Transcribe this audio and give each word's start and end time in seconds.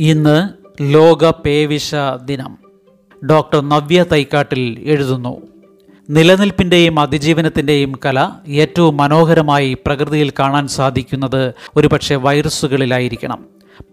ഇന്ന് 0.00 0.48
ലോക 0.80 1.30
പേവിഷ 1.30 1.94
ദിനം 2.24 2.58
ഡോക്ടർ 3.26 3.68
നവ്യ 3.68 4.04
തൈക്കാട്ടിൽ 4.12 4.80
എഴുതുന്നു. 4.82 5.40
നിലനിൽപ്പിന്റെയും 6.10 7.00
അതിജീവനത്തിന്റെയും 7.00 7.92
കല 8.06 8.30
ഏറ്റവും 8.48 8.96
മനോഹരമായി 8.96 9.76
പ്രകൃതിയിൽ 9.86 10.32
കാണാൻ 10.38 10.68
സാധിക്കുന്നത് 10.68 11.54
ഒരുപക്ഷെ 11.76 12.14
വൈറസുകളിലായിരിക്കണം. 12.14 13.44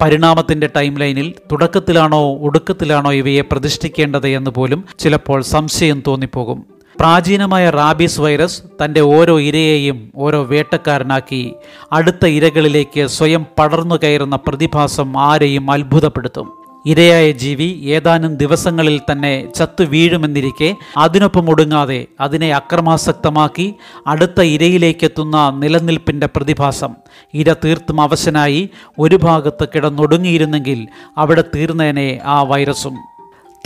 പരിണാമത്തിന്റെ 0.02 0.70
ടൈം 0.76 0.98
ലൈനിൽ 0.98 1.34
തുടക്കത്തിലാണോ 1.52 2.38
ഒടുക്കത്തിലാണോ 2.38 3.13
ഇവയെ 3.13 3.41
പ്രതിഷ്ഠിക്കേണ്ടത് 3.41 4.27
എന്ന് 4.27 4.52
പോലും 4.52 4.86
ചിലപ്പോൾ 4.99 5.41
സംശയം 5.41 6.04
തോന്നിപ്പോകും. 6.08 6.80
പ്രാചീനമായ 7.02 7.70
റാബീസ് 7.70 8.22
വൈറസ് 8.22 8.64
തന്റെ 8.84 9.02
ഓരോ 9.02 9.40
ഇരയെയും 9.40 10.12
ഓരോ 10.16 10.44
വേട്ടക്കാരനാക്കി 10.44 11.54
അടുത്ത 11.92 12.26
ഇരകളിലേക്ക് 12.26 13.08
സ്വയം 13.08 13.46
പടർന്നു 13.59 13.96
കയറുന്ന 14.04 14.36
പ്രതിഭാസം 14.36 15.18
ആരെയും 15.18 15.72
അത്ഭുതപ്പെടുത്തും. 15.72 16.48
ഇരയായ 16.86 17.32
ജീവി 17.32 17.68
ഏതാനും 17.86 18.36
ദിവസങ്ങളിൽ 18.36 19.02
തന്നെ 19.12 19.52
ചത്തു 19.56 19.84
വീഴുമെന്നിരിക്കെ 19.84 20.76
അതിനൊപ്പം 20.98 21.50
ഒടുങ്ങാതെ 21.50 22.06
അതിനെ 22.22 22.54
അക്രമാസക്തമാക്കി 22.54 23.76
അടുത്ത 24.08 24.42
ഇരയിലേക്കെത്തുന്ന 24.42 25.50
നിലനിൽപ്പിന്റെ 25.50 26.30
പ്രതിഭാസം 26.36 26.95
ഇര 27.34 27.54
തീർത്തും 27.54 28.02
അവശനായി 28.02 28.70
ഒരു 29.00 29.16
ഭാഗത്ത് 29.16 29.68
കിടന്നൊടുങ്ങിയിരുന്നെങ്കിൽ 29.76 30.88
അവിടെ 31.18 31.44
തീർന്നേനെ 31.56 32.20
ആ 32.26 32.44
വൈറസും. 32.44 33.11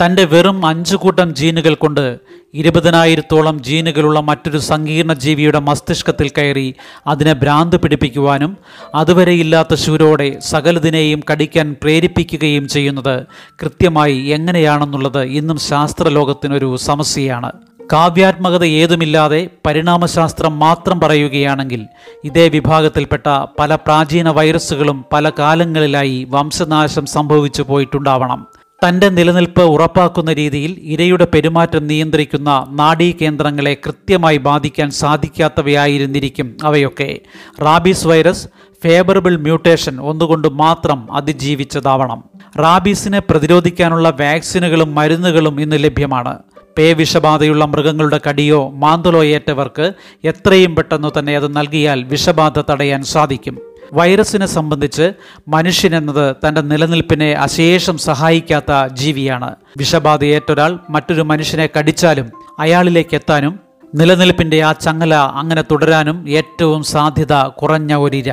തന്റെ 0.02 0.24
വെറും 0.24 0.66
അഞ്ചു 0.66 0.96
കൂട്ടം 0.96 1.34
ജീനുകൾ 1.34 1.74
കൊണ്ട് 1.74 2.18
ഇരുപതിനായിരത്തോളം 2.54 3.62
ജീനുകളുള്ള 3.62 4.20
മറ്റൊരു 4.20 4.58
സങ്കീർണ 4.58 5.12
ജീവിയുടെ 5.12 5.58
മസ്തിഷ്കത്തിൽ 5.58 6.28
കയറി 6.28 6.74
അതിനെ 7.06 7.32
ഭ്രാന്ത് 7.32 7.76
പിടിപ്പിക്കുവാനും 7.76 8.56
അതുവരെ 8.94 9.32
ഇല്ലാത്ത 9.32 9.74
ശൂരോടെ 9.74 10.38
സകലതിനെയും 10.40 11.22
കടിക്കാൻ 11.32 11.76
പ്രേരിപ്പിക്കുകയും 11.82 12.68
ചെയ്യുന്നത് 12.68 13.26
കൃത്യമായി 13.62 14.18
എങ്ങനെയാണെന്നുള്ളത് 14.18 15.22
ഇന്നും 15.22 15.58
ശാസ്ത്രലോകത്തിനൊരു 15.58 16.76
സമസ്യയാണ്. 16.76 17.52
കാവ്യാത്മകത 17.92 18.64
ഏതുമില്ലാതെ 18.64 19.48
പരിണാമശാസ്ത്രം 19.66 20.58
മാത്രം 20.58 21.00
പറയുകയാണെങ്കിൽ 21.00 21.82
ഇതേ 22.24 22.48
വിഭാഗത്തിൽപ്പെട്ട 22.48 23.26
പല 23.60 23.74
പ്രാചീന 23.74 24.28
വൈറസുകളും 24.28 25.04
പല 25.12 25.30
കാലങ്ങളിലായി 25.30 26.26
വംശനാശം 26.30 27.06
സംഭവിച്ചു 27.06 27.62
പോയിട്ടുണ്ടാവണം. 27.62 28.46
തന്റെ 28.84 29.08
നിലനിൽപ്പ് 29.08 29.62
ഉറപ്പാക്കുന്ന 29.62 30.32
രീതിയിൽ 30.32 30.80
ഇരയുടെ 30.82 31.26
പെരുമാറ്റം 31.34 31.86
നിയന്ത്രിക്കുന്ന 31.86 32.66
നാഡീകേന്ദ്രങ്ങളെ 32.70 33.76
കൃത്യമായി 33.86 34.36
ബാധിക്കാൻ 34.36 34.90
സാധിക്കാത്തവയായിരുന്നിരിക്കും 34.90 36.56
അവയൊക്കെ. 36.64 37.18
റാബീസ് 37.62 38.06
വൈറസ് 38.06 38.48
ഫേവറബിൾ 38.84 39.36
മ്യൂട്ടേഷൻ 39.36 40.00
ഒന്നുകൊണ്ട് 40.00 40.48
മാത്രം 40.48 41.12
അതിജീവിച്ചതാവണം. 41.12 42.24
റാബീസിനെ 42.58 43.18
പ്രതിരോധിക്കാനുള്ള 43.18 44.10
വാക്സിനുകളും 44.10 44.94
മരുന്നുകളും 44.94 45.60
ഇന്ന് 45.60 45.84
ലഭ്യമാണ്. 45.84 46.38
പേ 46.78 46.92
വിഷബാധയുള്ള 46.92 47.64
മൃഗങ്ങളുടെ 47.64 48.20
കടിയോ 48.28 48.70
മാന്തലോ 48.70 49.24
ഏറ്റവർക്ക് 49.24 49.92
എത്രയും 50.24 50.76
പെട്ടെന്ന് 50.76 51.18
തന്നെ 51.18 51.36
അത് 51.36 51.56
നൽകിയാൽ 51.56 52.04
വിഷബാധ 52.04 52.58
തടയാൻ 52.70 53.02
സാധിക്കും. 53.02 53.58
വൈറസിനെ 53.92 54.46
സംബന്ധിച്ച് 54.46 55.12
മനുഷ്യൻ 55.48 55.96
എന്നത് 55.96 56.36
തന്റെ 56.48 56.60
നിലനിൽപ്പിനെ 56.60 57.32
അശേഷം 57.32 57.98
സഹായിക്കാത്ത 57.98 58.86
ജീവിയാണ്. 58.92 59.54
വിഷബാധയേറ്റൊരാൾ 59.78 60.78
മറ്റൊരു 60.90 61.22
മനുഷ്യനെ 61.22 61.68
കടിച്ചാലും 61.78 62.30
അയാളിലേക്ക് 62.58 63.14
എത്താനും 63.14 63.60
നിലനിൽപ്പിന്റെ 63.94 64.62
ആ 64.62 64.72
ചങ്ങല 64.72 65.14
അങ്ങനെ 65.14 65.62
തുടരാനും 65.62 66.30
ഏറ്റവും 66.30 66.82
സാധ്യത 66.82 67.32
കുറഞ്ഞ 67.42 67.94
ഒരിര. 67.94 68.32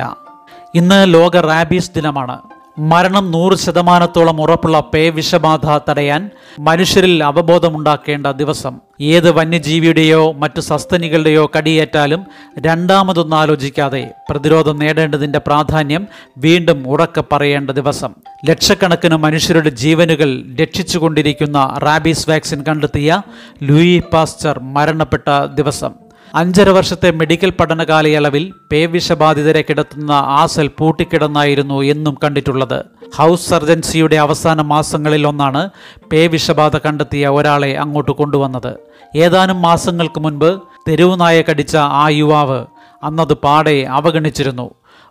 ഇന്ന് 0.74 1.14
ലോക 1.14 1.36
റാബീസ് 1.36 1.90
ദിനമാണ്. 1.96 2.38
മരണം 2.78 3.30
നൂറ് 3.30 3.54
ശതമാനത്തോളം 3.54 4.40
ഉറപ്പുള്ള 4.40 4.80
പേ 4.94 5.08
വിഷബാധ 5.08 5.90
തടയാൻ 5.90 6.30
മനുഷ്യരിൽ 6.58 7.24
അവബോധമുണ്ടാക്കേണ്ട 7.24 8.26
ദിവസം. 8.26 8.80
ഏത് 9.00 9.30
വന്യജീവിയുടെയോ 9.30 10.32
മറ്റു 10.32 10.60
സസ്തനികളുടെയോ 10.60 11.50
കടിയേറ്റാലും 11.58 12.26
രണ്ടാമതൊന്നും 12.58 13.36
ആലോചിക്കാതെ 13.36 14.10
പ്രതിരോധം 14.30 14.78
നേടേണ്ടതിന്റെ 14.78 15.38
പ്രാധാന്യം 15.38 16.08
വീണ്ടും 16.38 16.88
ഉറക്കെ 16.88 17.24
പറയേണ്ട 17.32 17.70
ദിവസം. 17.70 18.14
ലക്ഷക്കണക്കിന് 18.48 19.16
മനുഷ്യരുടെ 19.16 19.70
ജീവനുകൾ 19.70 20.44
രക്ഷിച്ചുകൊണ്ടിരിക്കുന്ന 20.60 21.74
റാബീസ് 21.78 22.30
വാക്സിൻ 22.30 22.62
കണ്ടെത്തിയ 22.62 23.22
ലൂയി 23.62 24.02
പാസ്റ്റർ 24.12 24.60
മരണപ്പെട്ട 24.60 25.44
ദിവസം. 25.54 26.03
അഞ്ചര 26.34 26.68
വർഷത്തെ 26.68 27.10
മെഡിക്കൽ 27.10 27.50
പഠന 27.50 27.84
കാലയളവിൽ 27.84 28.52
പേവിഷബാധിതരെ 28.72 29.64
കിടത്തുന്ന 29.68 30.12
ആസൽ 30.12 30.54
സെൽ 30.54 30.70
പൂട്ടിക്കിടന്നായിരുന്നു 30.78 31.82
എന്നും 31.82 32.16
കണ്ടിട്ടുള്ളത്. 32.24 32.84
ഹൗസ് 33.16 33.50
സർജൻസിയുടെ 33.50 34.16
അവസാന 34.16 34.62
മാസങ്ങളിൽ 34.62 35.26
ഒന്നാണ് 35.26 35.70
പേവിഷബാധ 36.12 36.76
കണ്ടെത്തിയ 36.76 37.28
ഒരാളെ 37.28 37.78
അങ്ങോട്ട് 37.78 38.10
കൊണ്ടുവന്നത്. 38.10 38.76
ഏതാനും 39.16 39.62
മാസങ്ങൾക്ക് 39.62 40.20
മുൻപ് 40.20 40.60
തെരുവുനായ 40.88 41.42
കടിച്ച 41.42 41.76
ആ 41.76 42.08
യുവാവ് 42.08 42.66
അന്നത് 43.02 43.34
പാടെ 43.34 43.86
അവഗണിച്ചിരുന്നു. 43.90 44.70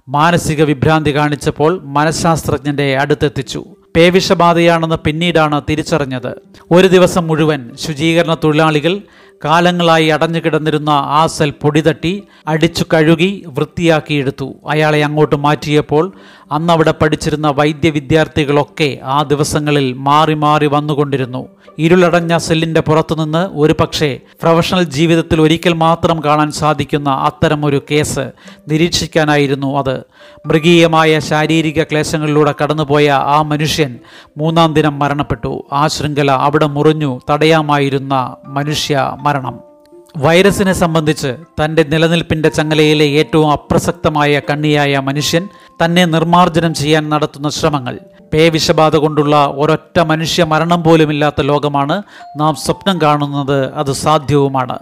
മാനസിക 0.10 0.64
വിഭ്രാന്തി 0.64 1.16
കാണിച്ചപ്പോൾ 1.16 1.82
മനഃശാസ്ത്രജ്ഞന്റെ 1.84 2.98
അടുത്തെത്തിച്ചു. 2.98 3.66
പേവിഷബാധയാണെന്ന് 3.96 4.96
പിന്നീടാണ് 4.96 5.62
തിരിച്ചറിഞ്ഞത്. 5.70 6.36
ഒരു 6.72 6.88
ദിവസം 6.88 7.28
മുഴുവൻ 7.28 7.72
ശുചീകരണ 7.88 8.34
തൊഴിലാളികൾ 8.44 9.02
കാലങ്ങളായി 9.46 10.08
അടഞ്ഞു 10.10 10.40
കിടന്നിരുന്ന 10.40 10.90
ആ 10.90 11.22
സെൽ 11.28 11.52
പൊടിതട്ടി 11.62 12.14
അടിച്ചു 12.48 12.84
കഴുകി 12.94 13.32
വൃത്തിയാക്കിയെടുത്തു 13.58 14.48
അയാളെ 14.70 15.02
അങ്ങോട്ട് 15.04 15.36
മാറ്റിയപ്പോൾ 15.36 16.06
അന്ന് 16.54 16.74
അവിടെ 16.74 16.94
പഠിച്ചിരുന്ന 17.02 17.48
വൈദ്യ 17.48 17.90
വിദ്യാർത്ഥികളൊക്കെ 17.90 19.00
ആ 19.04 19.22
ദിവസങ്ങളിൽ 19.22 19.94
മാറി 19.94 20.34
മാറി 20.34 20.66
വന്നുകൊണ്ടിരുന്നു. 20.66 21.48
ഇരുളടഞ്ഞ 21.78 22.38
സെല്ലിന്റെ 22.38 22.82
പുറത്തുനിന്ന് 22.82 23.50
ഒരു 23.54 23.76
പക്ഷേ 23.80 24.20
പ്രൊഫഷണൽ 24.42 24.84
ജീവിതത്തിൽ 24.84 25.42
ഒരിക്കൽ 25.42 25.74
മാത്രം 25.74 26.24
കാണാൻ 26.24 26.52
സാധിക്കുന്ന 26.52 27.10
അത്തരം 27.10 27.66
ഒരു 27.66 27.82
കേസ് 27.92 28.32
നിരീക്ഷിക്കാനായിരുന്നു 28.68 29.78
അത്. 29.78 30.04
മൃഗീയമായ 30.46 31.20
ശാരീരിക 31.20 31.84
ക്ലേശങ്ങളിലൂടെ 31.84 32.56
കടന്നുപോയ 32.64 33.12
ആ 33.12 33.42
മനുഷ്യൻ 33.42 34.00
മൂന്നാം 34.38 34.74
ദിനം 34.74 35.00
മരണപ്പെട്ടു. 35.00 35.66
ആ 35.74 35.88
ശൃംഖല 35.88 36.32
അവിടെ 36.32 36.66
മുറിഞ്ഞു 36.66 37.20
തടയാമായിരുന്ന 37.30 38.36
മനുഷ്യ 38.48 39.18
മരണം. 39.22 39.73
വൈറസിനെ 40.18 40.74
സംബന്ധിച്ച് 40.74 41.36
തന്റെ 41.64 41.84
നിലനിൽപ്പിന്റെ 41.84 42.50
ചങ്ങലയിലെ 42.50 43.06
ഏറ്റവും 43.06 43.52
അപ്രസക്തമായ 43.52 44.40
കണ്ണിയായ 44.40 45.00
മനുഷ്യൻ 45.00 45.48
തന്നെ 45.86 46.06
നിർമ്മാർജനം 46.06 46.74
ചെയ്യാൻ 46.74 47.10
നടത്തുന്ന 47.10 47.50
ശ്രമങ്ങൾ. 47.50 48.00
പേവിഷബാധ 48.34 48.96
കൊണ്ടുള്ള 48.96 49.54
ഒരൊറ്റ 49.56 50.00
മനുഷ്യ 50.00 50.44
മരണം 50.44 50.84
പോലുമില്ലാത്ത 50.84 51.42
ലോകമാണ് 51.42 52.04
നാം 52.38 52.56
സ്വപ്നം 52.56 53.02
കാണുന്നത്. 53.02 53.74
അത് 53.74 53.92
സാധ്യവുമാണ്. 53.92 54.80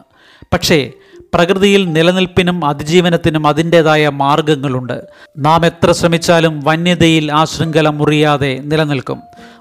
പക്ഷേ 0.53 0.91
പ്രകൃതിയിൽ 1.33 1.91
നിലനിൽപ്പിനും 1.91 2.65
അതിജീവനത്തിനും 2.65 3.47
അതിന്റെതായ 3.47 4.09
മാർഗങ്ങളുണ്ട്. 4.09 5.01
നാം 5.37 5.65
എത്ര 5.65 5.91
ശ്രമിച്ചാലും 5.91 6.61
വന്യതയിൽ 6.63 7.31
ആ 7.31 7.45
ശൃംഖല 7.45 7.89
മുറിയാതെ 7.89 8.59
നിലനിൽക്കും. 8.63 9.19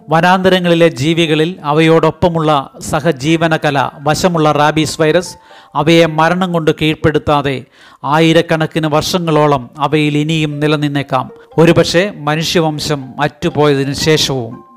വനാന്തരങ്ങളിലെ 0.08 0.88
ജീവികളിൽ 0.88 1.56
അവയോടൊപ്പമുള്ള 1.64 2.70
സഹജീവനകല 2.80 3.90
വശമുള്ള 4.02 4.52
റാബീസ് 4.52 5.00
വൈറസ് 5.00 5.36
അവയെ 5.74 6.06
മരണം 6.06 6.52
കൊണ്ട് 6.52 6.70
കീഴ്പ്പെടുത്താതെ 6.82 7.64
ആയിരക്കണക്കിന് 8.04 8.86
വർഷങ്ങളോളം 8.86 9.70
അവയിൽ 9.78 10.18
ഇനിയും 10.18 10.60
നിലനിന്നേക്കാം. 10.60 11.30
ഒരുപക്ഷെ 11.58 12.12
മനുഷ്യവംശം 12.16 13.22
അറ്റുപോയതിനു 13.22 13.92
ശേഷവും. 13.92 14.69